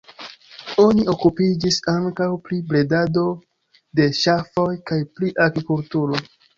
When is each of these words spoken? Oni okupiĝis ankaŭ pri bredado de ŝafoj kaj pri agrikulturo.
Oni 0.83 1.03
okupiĝis 1.13 1.77
ankaŭ 1.93 2.31
pri 2.49 2.59
bredado 2.73 3.27
de 4.03 4.11
ŝafoj 4.25 4.69
kaj 4.93 5.03
pri 5.17 5.35
agrikulturo. 5.51 6.25